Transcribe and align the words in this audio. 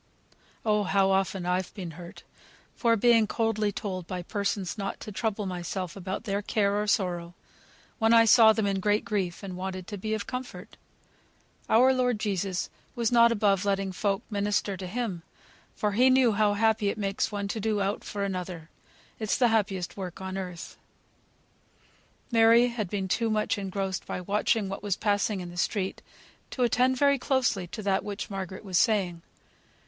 Oh! 0.65 0.81
how 0.85 1.11
often 1.11 1.45
I've 1.45 1.71
been 1.75 1.91
hurt, 1.91 2.23
by 2.81 2.95
being 2.95 3.27
coldly 3.27 3.71
told 3.71 4.07
by 4.07 4.23
persons 4.23 4.75
not 4.75 4.99
to 5.01 5.11
trouble 5.11 5.45
myself 5.45 5.95
about 5.95 6.23
their 6.23 6.41
care, 6.41 6.75
or 6.81 6.87
sorrow, 6.87 7.35
when 7.99 8.11
I 8.11 8.25
saw 8.25 8.51
them 8.51 8.65
in 8.65 8.79
great 8.79 9.05
grief, 9.05 9.43
and 9.43 9.55
wanted 9.55 9.85
to 9.85 9.99
be 9.99 10.15
of 10.15 10.25
comfort. 10.25 10.75
Our 11.69 11.93
Lord 11.93 12.19
Jesus 12.19 12.71
was 12.95 13.11
not 13.11 13.31
above 13.31 13.63
letting 13.63 13.91
folk 13.91 14.23
minister 14.31 14.75
to 14.75 14.87
Him, 14.87 15.21
for 15.75 15.91
He 15.91 16.09
knew 16.09 16.31
how 16.31 16.55
happy 16.55 16.89
it 16.89 16.97
makes 16.97 17.31
one 17.31 17.47
to 17.49 17.59
do 17.59 17.79
aught 17.79 18.03
for 18.03 18.23
another. 18.23 18.71
It's 19.19 19.37
the 19.37 19.49
happiest 19.49 19.97
work 19.97 20.19
on 20.19 20.35
earth." 20.35 20.77
Mary 22.31 22.69
had 22.69 22.89
been 22.89 23.07
too 23.07 23.29
much 23.29 23.55
engrossed 23.59 24.07
by 24.07 24.19
watching 24.21 24.67
what 24.67 24.81
was 24.81 24.95
passing 24.97 25.41
in 25.41 25.51
the 25.51 25.57
street 25.57 26.01
to 26.49 26.63
attend 26.63 26.97
very 26.97 27.19
closely 27.19 27.67
to 27.67 27.83
that 27.83 28.03
which 28.03 28.31
Margaret 28.31 28.63
was 28.65 28.79
saying. 28.79 29.21